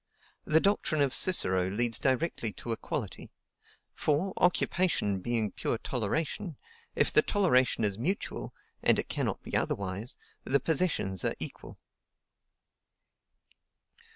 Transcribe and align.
The 0.45 0.59
doctrine 0.59 1.03
of 1.03 1.13
Cicero 1.13 1.67
leads 1.69 1.99
directly 1.99 2.51
to 2.53 2.71
equality; 2.71 3.29
for, 3.93 4.33
occupation 4.37 5.19
being 5.19 5.51
pure 5.51 5.77
toleration, 5.77 6.57
if 6.95 7.11
the 7.13 7.21
toleration 7.21 7.83
is 7.83 7.99
mutual 7.99 8.51
(and 8.81 8.97
it 8.97 9.09
cannot 9.09 9.43
be 9.43 9.55
otherwise) 9.55 10.17
the 10.43 10.59
possessions 10.59 11.23
are 11.23 11.35
equal. 11.37 11.77